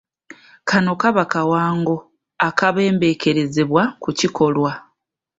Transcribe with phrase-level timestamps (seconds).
[0.69, 1.97] Kano kaba kawango,
[2.47, 4.71] akabembeekerezebwa ku kikolwa.